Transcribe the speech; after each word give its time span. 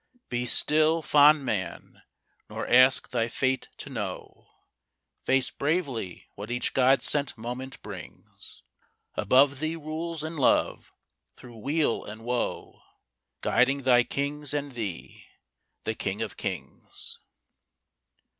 Be 0.29 0.47
still, 0.47 1.03
fond 1.03 1.45
man: 1.45 2.01
nor 2.49 2.65
ask 2.67 3.11
thy 3.11 3.27
fate 3.27 3.69
to 3.77 3.89
know. 3.91 4.47
Face 5.25 5.51
bravely 5.51 6.27
what 6.33 6.49
each 6.49 6.73
God 6.73 7.03
sent 7.03 7.37
moment 7.37 7.79
brings. 7.83 8.63
Above 9.13 9.59
thee 9.59 9.75
rules 9.75 10.23
in 10.23 10.37
love, 10.37 10.91
through 11.35 11.59
weal 11.59 12.03
and 12.03 12.23
woe, 12.23 12.81
Guiding 13.41 13.83
thy 13.83 14.03
kings 14.03 14.55
and 14.55 14.71
thee, 14.71 15.27
the 15.83 15.93
King 15.93 16.23
of 16.23 16.35
kings. 16.35 17.19